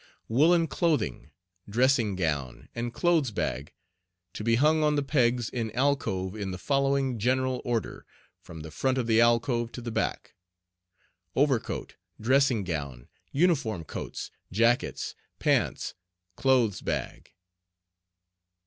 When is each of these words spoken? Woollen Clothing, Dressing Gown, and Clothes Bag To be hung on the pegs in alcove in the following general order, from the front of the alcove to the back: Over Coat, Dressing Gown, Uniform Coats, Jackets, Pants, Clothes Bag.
Woollen 0.27 0.65
Clothing, 0.65 1.29
Dressing 1.69 2.15
Gown, 2.15 2.69
and 2.73 2.91
Clothes 2.91 3.29
Bag 3.29 3.71
To 4.33 4.43
be 4.43 4.55
hung 4.55 4.81
on 4.83 4.95
the 4.95 5.03
pegs 5.03 5.47
in 5.47 5.69
alcove 5.75 6.35
in 6.35 6.49
the 6.49 6.57
following 6.57 7.19
general 7.19 7.61
order, 7.63 8.07
from 8.39 8.61
the 8.61 8.71
front 8.71 8.97
of 8.97 9.05
the 9.05 9.21
alcove 9.21 9.71
to 9.73 9.79
the 9.81 9.91
back: 9.91 10.33
Over 11.35 11.59
Coat, 11.59 11.97
Dressing 12.19 12.63
Gown, 12.63 13.09
Uniform 13.31 13.83
Coats, 13.83 14.31
Jackets, 14.51 15.13
Pants, 15.37 15.93
Clothes 16.35 16.81
Bag. 16.81 17.33